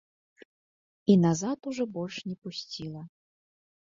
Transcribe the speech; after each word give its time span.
І 1.13 1.17
назад 1.25 1.59
ужо 1.71 1.85
больш 1.97 2.17
не 2.31 2.35
пусціла. 2.47 3.01